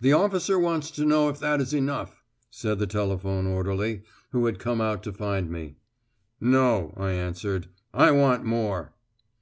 "The 0.00 0.14
officer 0.14 0.58
wants 0.58 0.90
to 0.92 1.04
know 1.04 1.28
if 1.28 1.38
that 1.40 1.60
is 1.60 1.74
enough," 1.74 2.22
said 2.50 2.78
the 2.78 2.86
telephone 2.86 3.46
orderly, 3.46 4.00
who 4.30 4.46
had 4.46 4.58
come 4.58 4.80
out 4.80 5.02
to 5.02 5.12
find 5.12 5.50
me. 5.50 5.76
"No," 6.40 6.94
I 6.96 7.10
answered; 7.10 7.66
"I 7.92 8.10
want 8.10 8.44
more." 8.46 8.94